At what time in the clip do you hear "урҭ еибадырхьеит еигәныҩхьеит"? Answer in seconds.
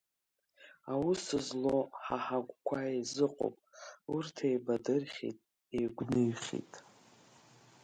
4.13-6.73